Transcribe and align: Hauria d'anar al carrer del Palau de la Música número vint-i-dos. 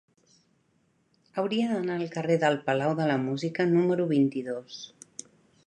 Hauria 1.41 1.67
d'anar 1.73 1.97
al 1.97 2.09
carrer 2.17 2.37
del 2.45 2.57
Palau 2.71 2.95
de 3.01 3.07
la 3.13 3.21
Música 3.27 3.69
número 3.77 4.09
vint-i-dos. 4.15 4.83